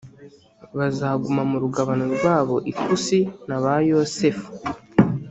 [0.77, 4.47] bazaguma mu rugabano rwabo ikusi n abayosefu